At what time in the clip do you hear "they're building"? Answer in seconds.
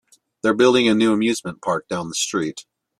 0.41-0.87